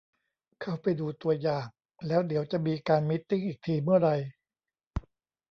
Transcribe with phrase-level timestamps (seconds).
[0.61, 1.65] เข้าไปดูตัวอย่าง
[2.07, 4.09] แล้วเดี๋ยวจะมีการมีตติ้งอีกทีเมื่อไร